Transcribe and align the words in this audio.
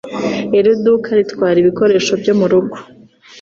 Iri 0.57 0.71
duka 0.83 1.09
ritwara 1.17 1.57
ibikoresho 1.63 2.11
byo 2.21 2.33
murugo. 2.39 2.75